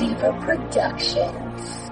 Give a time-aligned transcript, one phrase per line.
[0.00, 1.90] Diva Productions.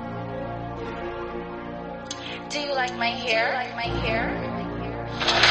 [2.48, 3.52] Do you like my hair?
[3.52, 5.44] Like my hair?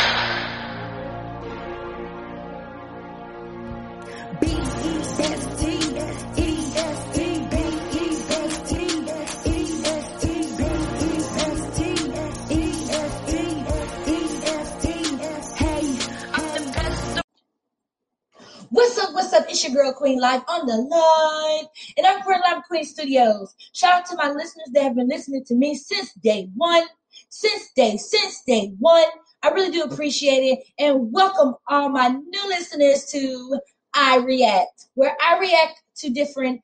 [19.67, 21.65] Your girl Queen Live on the line,
[21.97, 23.53] and I'm for Live Queen Studios.
[23.73, 26.83] Shout out to my listeners that have been listening to me since day one,
[27.29, 29.05] since day since day one.
[29.43, 33.59] I really do appreciate it, and welcome all my new listeners to
[33.93, 36.61] I React, where I react to different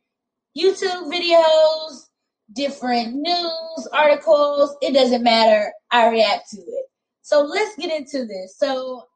[0.57, 2.07] YouTube videos,
[2.53, 4.75] different news articles.
[4.81, 5.71] It doesn't matter.
[5.91, 6.85] I react to it.
[7.21, 8.57] So let's get into this.
[8.57, 9.07] So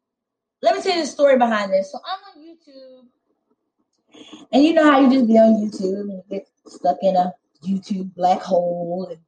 [0.62, 1.92] let me tell you the story behind this.
[1.92, 3.08] So I'm on YouTube,
[4.52, 7.34] and you know how you just be on YouTube and you get stuck in a
[7.66, 9.20] YouTube black hole, and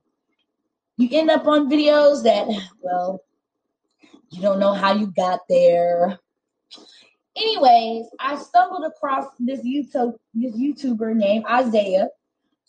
[0.98, 2.48] you end up on videos that,
[2.82, 3.22] well,
[4.32, 6.20] you don't know how you got there.
[7.36, 12.10] Anyways, I stumbled across this YouTube this YouTuber named Isaiah.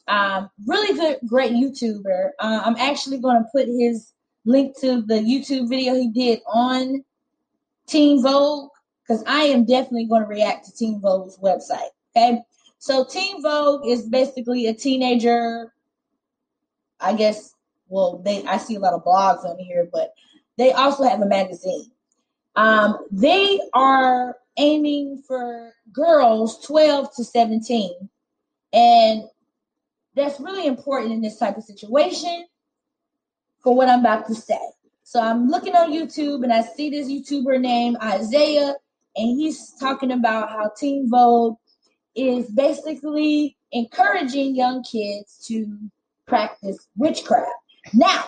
[0.09, 2.31] Um, really good, great YouTuber.
[2.39, 4.13] Uh, I'm actually going to put his
[4.45, 7.05] link to the YouTube video he did on
[7.87, 8.71] Teen Vogue
[9.03, 11.91] because I am definitely going to react to Teen Vogue's website.
[12.17, 12.41] Okay,
[12.79, 15.73] so Teen Vogue is basically a teenager.
[17.01, 17.55] I guess.
[17.89, 20.13] Well, they I see a lot of blogs on here, but
[20.59, 21.91] they also have a magazine.
[22.57, 28.09] Um, they are aiming for girls 12 to 17,
[28.73, 29.25] and
[30.15, 32.47] that's really important in this type of situation
[33.63, 34.61] for what I'm about to say.
[35.03, 38.75] So I'm looking on YouTube and I see this YouTuber named Isaiah,
[39.17, 41.57] and he's talking about how Teen Vogue
[42.15, 45.79] is basically encouraging young kids to
[46.27, 47.51] practice witchcraft.
[47.93, 48.25] Now,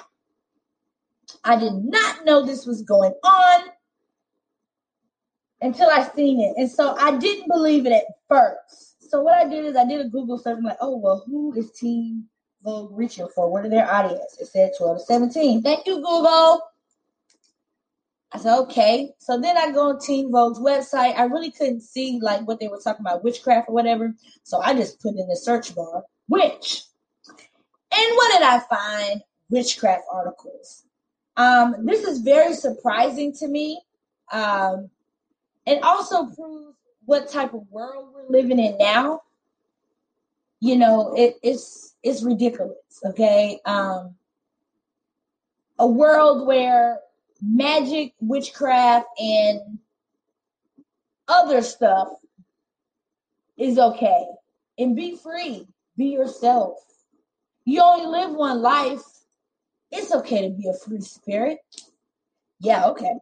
[1.44, 3.64] I did not know this was going on
[5.60, 6.54] until I seen it.
[6.56, 9.10] And so I didn't believe it at first.
[9.10, 10.58] So what I did is I did a Google search.
[10.58, 12.24] I'm like, oh, well, who is Teen
[12.62, 13.50] Vogue reaching for?
[13.50, 14.36] What are their audience?
[14.40, 15.62] It said 12 to 17.
[15.62, 16.62] Thank you, Google.
[18.34, 19.10] I said, okay.
[19.18, 21.18] So then I go on Teen Vogue's website.
[21.18, 24.14] I really couldn't see like what they were talking about, witchcraft or whatever.
[24.42, 26.84] So I just put in the search bar, witch.
[27.28, 29.22] And what did I find?
[29.50, 30.84] Witchcraft articles.
[31.36, 33.82] Um, this is very surprising to me.
[34.32, 34.88] Um,
[35.66, 39.22] it also proves what type of world we're living in now.
[40.60, 42.76] You know, it, it's it's ridiculous.
[43.04, 44.14] Okay, um,
[45.78, 47.00] a world where
[47.42, 49.78] magic, witchcraft, and
[51.28, 52.08] other stuff
[53.56, 54.24] is okay,
[54.78, 55.66] and be free,
[55.96, 56.78] be yourself.
[57.64, 59.02] You only live one life.
[59.90, 61.58] It's okay to be a free spirit.
[62.60, 63.12] Yeah, okay.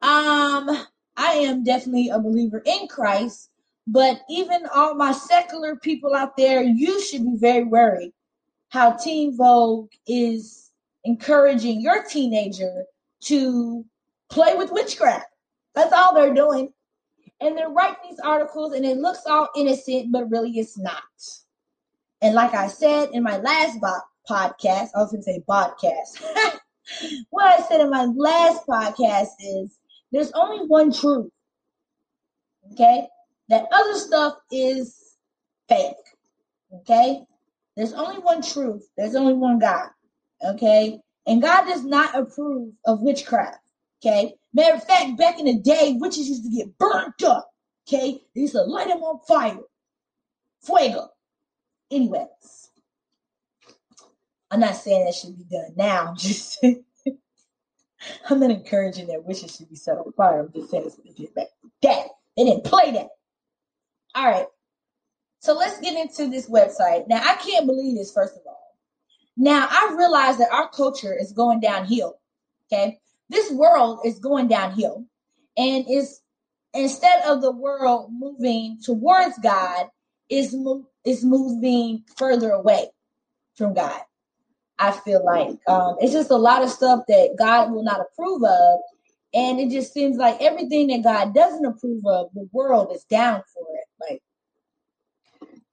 [0.00, 3.50] Um, I am definitely a believer in Christ,
[3.86, 8.12] but even all my secular people out there, you should be very worried
[8.68, 10.70] how Teen Vogue is
[11.04, 12.84] encouraging your teenager
[13.22, 13.84] to
[14.30, 15.26] play with witchcraft.
[15.74, 16.72] That's all they're doing.
[17.40, 21.02] And they're writing these articles, and it looks all innocent, but really it's not.
[22.20, 26.58] And like I said in my last bo- podcast, I was going to say podcast.
[27.30, 29.78] what I said in my last podcast is
[30.10, 31.30] there's only one truth.
[32.72, 33.06] Okay?
[33.48, 35.16] That other stuff is
[35.68, 35.94] fake.
[36.74, 37.24] Okay?
[37.76, 38.88] There's only one truth.
[38.96, 39.88] There's only one God.
[40.44, 41.00] Okay?
[41.28, 43.58] And God does not approve of witchcraft.
[44.04, 44.34] Okay?
[44.54, 47.50] Matter of fact, back in the day, witches used to get burnt up.
[47.86, 48.22] Okay?
[48.34, 49.60] They used to light them on fire.
[50.62, 51.10] Fuego.
[51.90, 52.70] Anyways.
[54.50, 56.08] I'm not saying that should be done now.
[56.08, 56.58] I'm just
[58.30, 60.40] I'm not encouraging that witches should be set on fire.
[60.40, 61.48] I'm just saying it's what they did back
[61.82, 62.06] that.
[62.36, 63.08] They didn't play that.
[64.14, 64.46] All right.
[65.40, 67.08] So let's get into this website.
[67.08, 68.57] Now I can't believe this, first of all.
[69.38, 72.18] Now I realize that our culture is going downhill.
[72.70, 72.98] Okay.
[73.30, 75.06] This world is going downhill.
[75.56, 76.20] And is
[76.74, 79.86] instead of the world moving towards God,
[80.28, 80.54] is
[81.04, 82.88] is moving further away
[83.56, 84.00] from God.
[84.78, 88.44] I feel like um, it's just a lot of stuff that God will not approve
[88.44, 88.80] of,
[89.34, 93.42] and it just seems like everything that God doesn't approve of, the world is down
[93.52, 94.10] for it.
[94.10, 94.22] Like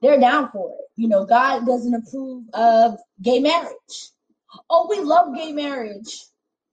[0.02, 0.86] they're down for it.
[0.96, 4.12] You know, God doesn't approve of gay marriage.
[4.70, 6.26] Oh, we love gay marriage.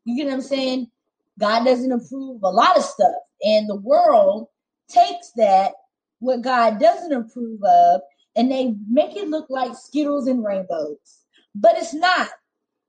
[0.05, 0.91] You get what I'm saying?
[1.39, 4.49] God doesn't approve of a lot of stuff, and the world
[4.89, 5.73] takes that
[6.19, 8.03] what God doesn't approve of
[8.37, 11.25] and they make it look like Skittles and rainbows,
[11.55, 12.29] but it's not.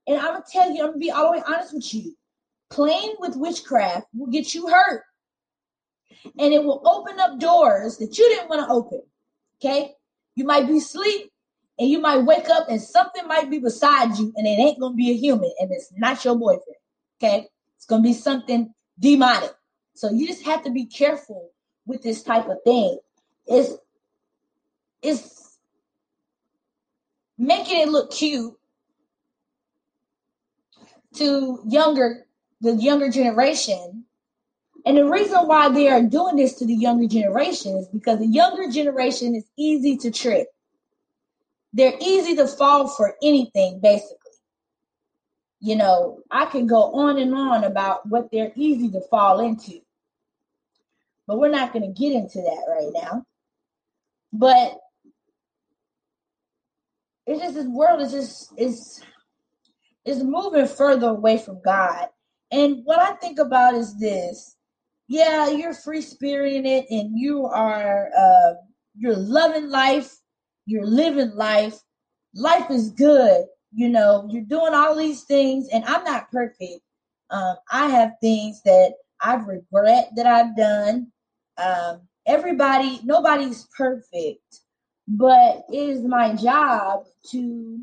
[0.07, 2.15] And I'm gonna tell you, I'm gonna be all the way honest with you.
[2.69, 5.03] Playing with witchcraft will get you hurt,
[6.37, 9.01] and it will open up doors that you didn't want to open.
[9.61, 9.93] Okay,
[10.35, 11.31] you might be asleep,
[11.79, 14.95] and you might wake up, and something might be beside you, and it ain't gonna
[14.95, 16.77] be a human, and it's not your boyfriend.
[17.21, 17.47] Okay,
[17.77, 19.53] it's gonna be something demonic.
[19.95, 21.51] So you just have to be careful
[21.85, 22.99] with this type of thing.
[23.47, 23.73] It's
[25.01, 25.57] it's
[27.37, 28.53] making it look cute
[31.15, 32.25] to younger
[32.61, 34.05] the younger generation.
[34.85, 38.27] And the reason why they are doing this to the younger generation is because the
[38.27, 40.47] younger generation is easy to trick.
[41.71, 44.17] They're easy to fall for anything, basically.
[45.61, 49.79] You know, I can go on and on about what they're easy to fall into.
[51.25, 53.25] But we're not going to get into that right now.
[54.33, 54.77] But
[57.25, 59.01] it's just this world is just is
[60.03, 62.09] is moving further away from God.
[62.51, 64.57] And what I think about is this:
[65.13, 68.53] yeah, you're free spiriting it, and you are uh,
[68.97, 70.11] you're loving life,
[70.65, 71.79] you're living life.
[72.33, 74.27] Life is good, you know.
[74.31, 76.81] You're doing all these things, and I'm not perfect.
[77.29, 81.11] Um, I have things that I regret that I've done.
[81.57, 84.61] Um, everybody, nobody's perfect,
[85.07, 87.81] but it is my job to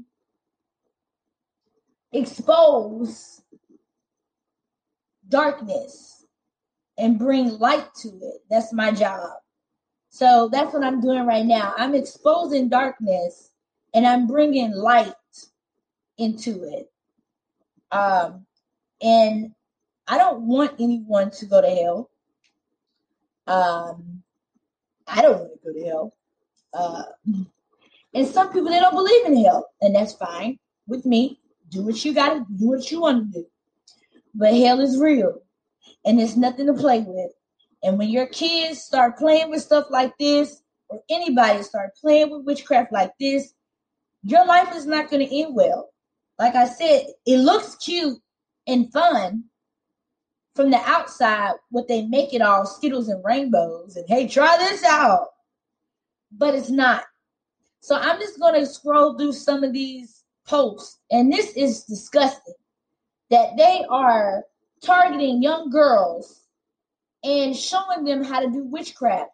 [2.12, 3.40] expose
[5.28, 6.19] darkness
[7.00, 8.42] and bring light to it.
[8.50, 9.30] That's my job.
[10.10, 11.74] So that's what I'm doing right now.
[11.76, 13.50] I'm exposing darkness
[13.94, 15.14] and I'm bringing light
[16.18, 16.92] into it.
[17.90, 18.46] Um,
[19.00, 19.52] and
[20.06, 22.10] I don't want anyone to go to hell.
[23.46, 24.22] Um,
[25.06, 26.14] I don't want to go to hell.
[26.72, 27.02] Uh,
[28.14, 31.40] and some people they don't believe in hell, and that's fine with me.
[31.70, 33.46] Do what you got to do, what you want to do.
[34.34, 35.42] But hell is real,
[36.04, 37.30] and it's nothing to play with.
[37.82, 42.44] And when your kids start playing with stuff like this, or anybody start playing with
[42.44, 43.54] witchcraft like this,
[44.22, 45.90] your life is not going to end well.
[46.38, 48.18] Like I said, it looks cute
[48.66, 49.44] and fun
[50.54, 54.84] from the outside, what they make it all Skittles and rainbows, and hey, try this
[54.84, 55.28] out.
[56.32, 57.04] But it's not.
[57.80, 62.54] So I'm just going to scroll through some of these posts, and this is disgusting
[63.30, 64.44] that they are
[64.84, 66.40] targeting young girls
[67.22, 69.30] and showing them how to do witchcraft.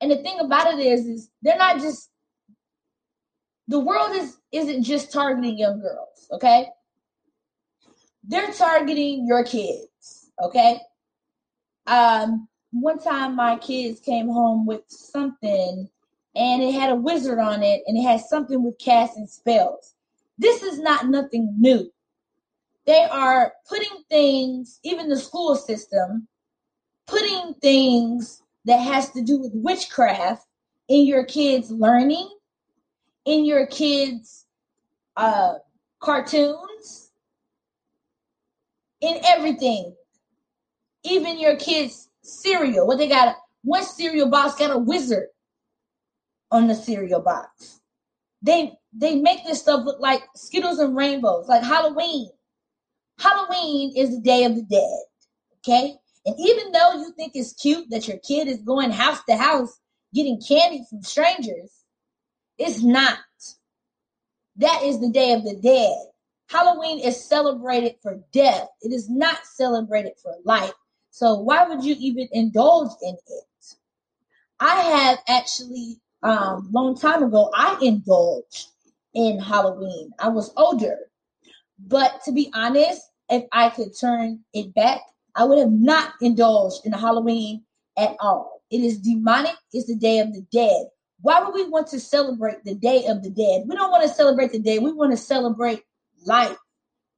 [0.00, 2.10] And the thing about it is, is they're not just
[3.68, 6.66] the world is isn't just targeting young girls, okay?
[8.22, 10.80] They're targeting your kids, okay?
[11.86, 15.88] Um, one time my kids came home with something
[16.34, 19.94] and it had a wizard on it and it had something with casting spells.
[20.38, 21.90] This is not nothing new.
[22.86, 26.28] They are putting things, even the school system,
[27.06, 30.46] putting things that has to do with witchcraft
[30.88, 32.28] in your kids' learning,
[33.24, 34.46] in your kids'
[35.16, 35.54] uh,
[36.00, 37.10] cartoons,
[39.00, 39.94] in everything.
[41.04, 42.86] Even your kids' cereal.
[42.86, 43.36] What they got?
[43.62, 45.28] One cereal box got a wizard
[46.50, 47.80] on the cereal box.
[48.42, 52.30] They they make this stuff look like Skittles and rainbows, like Halloween.
[53.18, 55.00] Halloween is the Day of the Dead.
[55.58, 55.94] Okay?
[56.26, 59.78] And even though you think it's cute that your kid is going house to house
[60.14, 61.70] getting candy from strangers,
[62.58, 63.18] it's not.
[64.56, 65.96] That is the Day of the Dead.
[66.48, 68.68] Halloween is celebrated for death.
[68.82, 70.72] It is not celebrated for life.
[71.10, 73.76] So why would you even indulge in it?
[74.60, 78.68] I have actually um long time ago I indulged
[79.14, 80.12] in Halloween.
[80.18, 80.98] I was older.
[81.86, 85.00] But to be honest, if I could turn it back,
[85.34, 87.64] I would have not indulged in Halloween
[87.98, 88.62] at all.
[88.70, 90.86] It is demonic, it's the day of the dead.
[91.20, 93.64] Why would we want to celebrate the day of the dead?
[93.66, 95.82] We don't want to celebrate the day, we want to celebrate
[96.24, 96.56] life,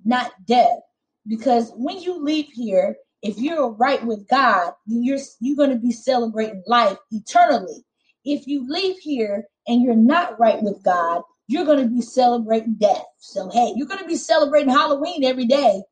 [0.04, 0.80] not death.
[1.26, 5.76] Because when you leave here, if you're right with God, then you're you're going to
[5.76, 7.84] be celebrating life eternally.
[8.24, 12.74] If you leave here and you're not right with God, you're going to be celebrating
[12.74, 13.04] death.
[13.18, 15.82] So hey, you're going to be celebrating Halloween every day.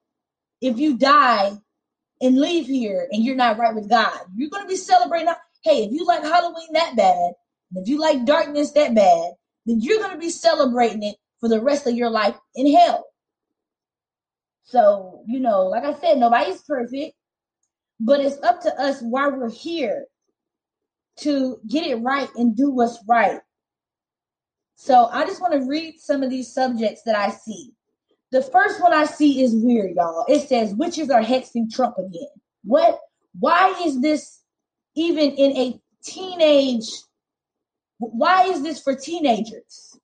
[0.61, 1.53] If you die
[2.21, 5.29] and leave here and you're not right with God, you're going to be celebrating.
[5.63, 7.33] Hey, if you like Halloween that bad,
[7.77, 9.33] if you like darkness that bad,
[9.67, 13.05] then you're going to be celebrating it for the rest of your life in hell.
[14.65, 17.15] So, you know, like I said, nobody's perfect,
[18.01, 20.07] but it's up to us while we're here
[21.19, 23.41] to get it right and do what's right.
[24.77, 27.73] So I just want to read some of these subjects that I see.
[28.33, 30.25] The first one I see is weird, y'all.
[30.29, 32.27] It says witches are hexing Trump again.
[32.65, 32.99] What?
[33.39, 34.41] Why is this
[34.95, 36.89] even in a teenage?
[37.99, 39.99] Why is this for teenagers?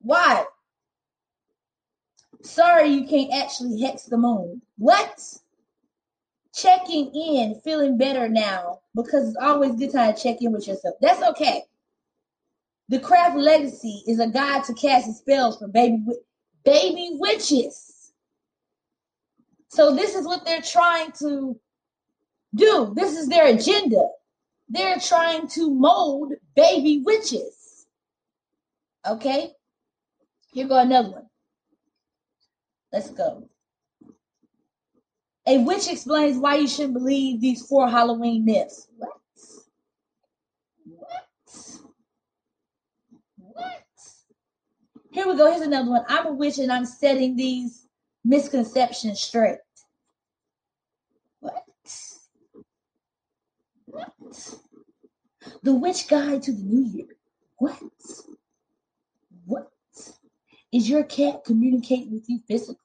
[0.00, 0.44] Why?
[2.42, 4.62] Sorry, you can't actually hex the moon.
[4.78, 5.22] What?
[6.54, 10.96] Checking in, feeling better now because it's always good time to check in with yourself.
[11.00, 11.64] That's okay.
[12.92, 16.04] The craft legacy is a guide to casting spells for baby
[16.62, 18.12] baby witches.
[19.68, 21.58] So this is what they're trying to
[22.54, 22.92] do.
[22.94, 24.08] This is their agenda.
[24.68, 27.86] They're trying to mold baby witches.
[29.08, 29.52] Okay?
[30.52, 31.26] Here go another one.
[32.92, 33.48] Let's go.
[35.46, 38.86] A witch explains why you shouldn't believe these four Halloween myths.
[38.98, 39.12] What?
[40.84, 41.32] What?
[45.12, 45.50] Here we go.
[45.50, 46.04] Here's another one.
[46.08, 47.86] I'm a witch and I'm setting these
[48.24, 49.58] misconceptions straight.
[51.40, 51.64] What?
[53.84, 54.12] What?
[55.62, 57.06] The Witch Guide to the New Year.
[57.58, 57.78] What?
[59.44, 59.70] What?
[60.72, 62.76] Is your cat communicating with you physically?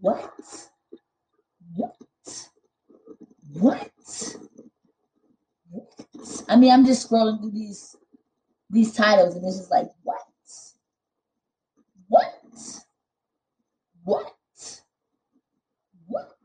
[0.00, 0.32] What?
[1.74, 1.96] What?
[3.52, 3.90] What?
[5.68, 6.44] What?
[6.48, 7.94] I mean, I'm just scrolling through these
[8.70, 10.22] these titles, and this is like, what?
[12.14, 12.32] What?
[14.04, 14.32] What?
[16.06, 16.36] What?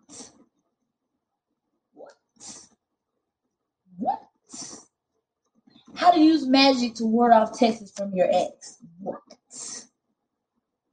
[1.93, 2.13] What?
[3.99, 4.19] What?
[5.93, 8.77] How to use magic to ward off texts from your ex?
[8.99, 9.21] What?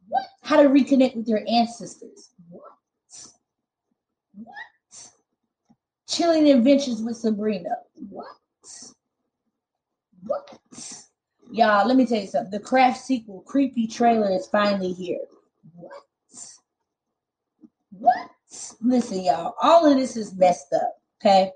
[0.09, 0.27] What?
[0.43, 2.29] How to reconnect with your ancestors?
[2.51, 2.65] What?
[4.35, 5.09] What?
[6.07, 7.77] Chilling adventures with Sabrina?
[8.11, 8.27] What?
[10.25, 10.59] What?
[11.51, 12.51] Y'all, let me tell you something.
[12.51, 15.21] The Craft sequel, Creepy Trailer, is finally here.
[15.75, 15.93] What?
[17.91, 18.31] What?
[18.81, 21.53] Listen, y'all, all of this is messed up, okay?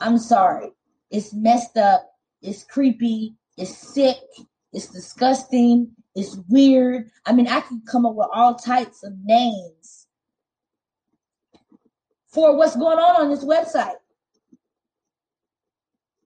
[0.00, 0.72] I'm sorry.
[1.10, 2.10] It's messed up.
[2.40, 3.34] It's creepy.
[3.56, 4.16] It's sick.
[4.72, 5.92] It's disgusting.
[6.14, 7.10] It's weird.
[7.26, 10.06] I mean, I could come up with all types of names
[12.26, 13.96] for what's going on on this website.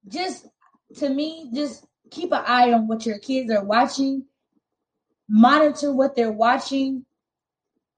[0.09, 0.47] Just
[0.99, 4.25] to me, just keep an eye on what your kids are watching.
[5.29, 7.05] Monitor what they're watching.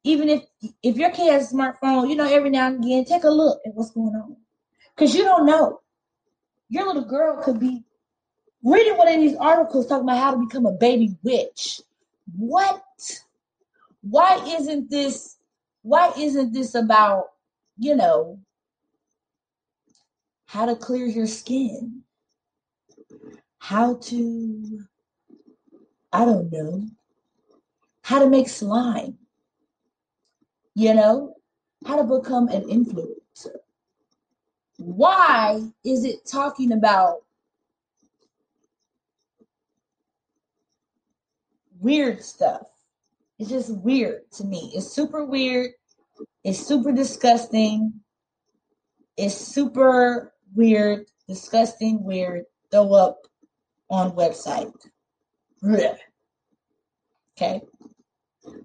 [0.04, 0.44] Even if
[0.82, 3.60] if your kid has a smartphone, you know, every now and again, take a look
[3.66, 4.36] at what's going on.
[4.94, 5.80] Because you don't know.
[6.70, 7.84] Your little girl could be
[8.62, 11.80] reading one of these articles talking about how to become a baby witch.
[12.36, 12.82] What?
[14.00, 15.38] Why isn't this
[15.82, 17.30] why isn't this about,
[17.78, 18.40] you know,
[20.46, 22.02] how to clear your skin?
[23.58, 24.86] How to
[26.12, 26.84] I don't know.
[28.02, 29.18] How to make slime.
[30.74, 31.34] You know,
[31.86, 33.56] how to become an influencer.
[34.78, 37.18] Why is it talking about
[41.80, 42.62] weird stuff?
[43.38, 44.72] It's just weird to me.
[44.74, 45.72] It's super weird.
[46.44, 47.92] It's super disgusting.
[49.16, 52.44] It's super weird, disgusting, weird.
[52.70, 53.22] Throw up
[53.90, 54.72] on website.
[57.36, 57.60] Okay.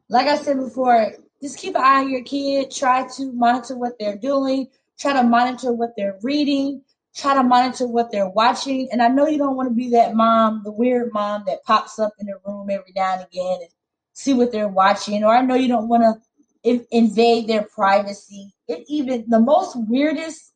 [0.09, 2.71] Like I said before, just keep an eye on your kid.
[2.71, 4.67] Try to monitor what they're doing.
[4.99, 6.81] Try to monitor what they're reading.
[7.15, 8.89] Try to monitor what they're watching.
[8.91, 11.99] And I know you don't want to be that mom, the weird mom that pops
[11.99, 13.69] up in the room every now and again and
[14.13, 15.23] see what they're watching.
[15.23, 18.53] Or I know you don't want to invade their privacy.
[18.67, 20.53] It even the most weirdest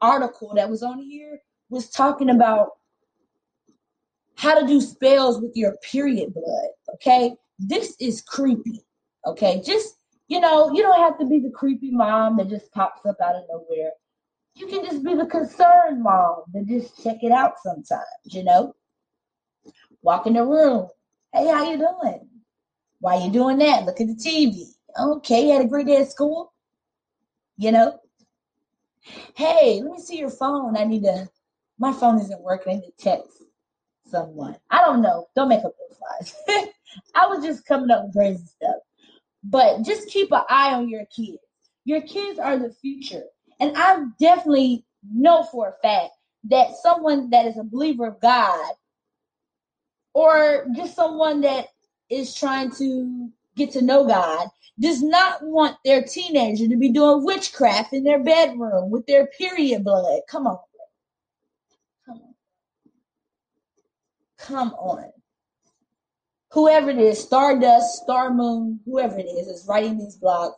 [0.00, 2.77] article that was on here was talking about
[4.38, 6.68] how to do spells with your period blood.
[6.94, 7.34] Okay.
[7.58, 8.84] This is creepy.
[9.26, 9.60] Okay.
[9.66, 9.96] Just,
[10.28, 13.34] you know, you don't have to be the creepy mom that just pops up out
[13.34, 13.90] of nowhere.
[14.54, 18.74] You can just be the concerned mom that just check it out sometimes, you know?
[20.02, 20.88] Walk in the room.
[21.32, 22.28] Hey, how you doing?
[23.00, 23.86] Why you doing that?
[23.86, 24.66] Look at the TV.
[25.00, 26.52] Okay, you had a great day at school?
[27.56, 27.98] You know?
[29.34, 30.76] Hey, let me see your phone.
[30.76, 31.28] I need to,
[31.76, 32.76] my phone isn't working.
[32.76, 33.42] I need to text
[34.08, 34.56] someone.
[34.70, 35.26] I don't know.
[35.36, 35.98] Don't make up those
[36.48, 36.68] lies.
[37.14, 38.76] I was just coming up with crazy stuff.
[39.44, 41.38] But just keep an eye on your kids.
[41.84, 43.24] Your kids are the future.
[43.60, 46.12] And I definitely know for a fact
[46.44, 48.74] that someone that is a believer of God
[50.14, 51.68] or just someone that
[52.10, 54.48] is trying to get to know God
[54.80, 59.84] does not want their teenager to be doing witchcraft in their bedroom with their period
[59.84, 60.20] blood.
[60.28, 60.58] Come on.
[64.48, 65.12] Come on.
[66.52, 70.54] Whoever it is, Stardust, Star Moon, whoever it is, is writing these blogs.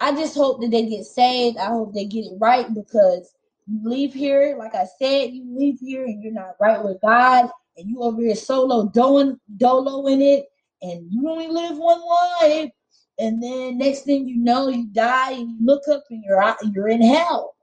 [0.00, 1.58] I just hope that they get saved.
[1.58, 3.34] I hope they get it right because
[3.66, 7.50] you leave here, like I said, you leave here and you're not right with God,
[7.76, 10.46] and you over here solo doing dolo in it,
[10.80, 12.70] and you only live one life.
[13.18, 16.56] And then next thing you know, you die and you look up and you're out,
[16.72, 17.56] you're in hell.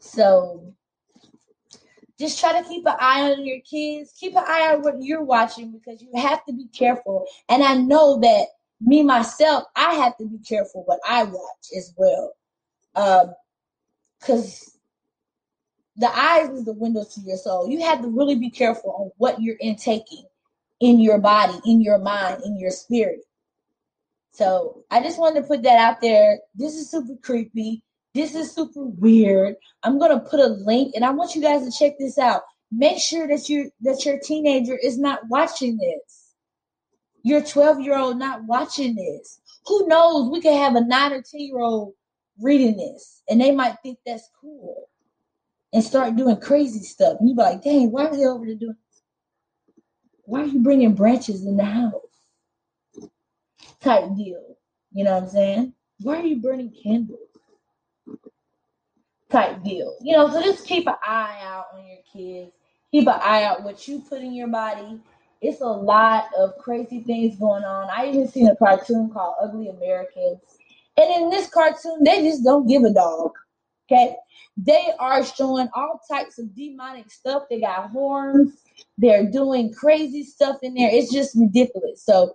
[0.00, 0.75] So
[2.18, 4.12] just try to keep an eye on your kids.
[4.18, 7.26] Keep an eye on what you're watching because you have to be careful.
[7.48, 8.46] And I know that
[8.80, 12.32] me myself, I have to be careful what I watch as well.
[12.94, 13.34] Um,
[14.18, 14.78] because
[15.96, 17.68] the eyes is the window to your soul.
[17.68, 20.24] You have to really be careful on what you're intaking
[20.80, 23.20] in your body, in your mind, in your spirit.
[24.32, 26.38] So I just wanted to put that out there.
[26.54, 27.82] This is super creepy.
[28.16, 29.56] This is super weird.
[29.82, 32.40] I'm gonna put a link, and I want you guys to check this out.
[32.72, 36.32] Make sure that you that your teenager is not watching this.
[37.22, 39.38] Your 12 year old not watching this.
[39.66, 40.30] Who knows?
[40.30, 41.92] We could have a nine or 10 year old
[42.40, 44.88] reading this, and they might think that's cool
[45.74, 47.18] and start doing crazy stuff.
[47.20, 48.76] And you be like, dang, why are they over there doing?
[50.24, 53.10] Why are you bringing branches in the house?
[53.82, 54.56] Type deal.
[54.92, 55.74] You know what I'm saying?
[56.00, 57.25] Why are you burning candles?
[59.30, 59.96] Type deal.
[60.00, 62.52] You know, so just keep an eye out on your kids.
[62.92, 65.00] Keep an eye out what you put in your body.
[65.42, 67.88] It's a lot of crazy things going on.
[67.90, 70.40] I even seen a cartoon called Ugly Americans.
[70.96, 73.32] And in this cartoon, they just don't give a dog.
[73.90, 74.16] Okay.
[74.56, 77.44] They are showing all types of demonic stuff.
[77.50, 78.54] They got horns.
[78.96, 80.90] They're doing crazy stuff in there.
[80.90, 82.02] It's just ridiculous.
[82.02, 82.32] So,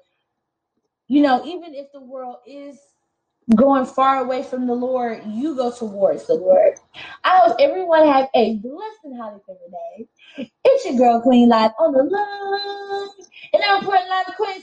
[1.08, 2.78] you know, even if the world is
[3.56, 6.76] going far away from the Lord, you go towards the Lord.
[7.24, 10.08] I hope everyone have a blessed and highly favored day.
[10.66, 13.10] It's your girl Queen Live on the line.
[13.54, 14.62] And I'm live Queen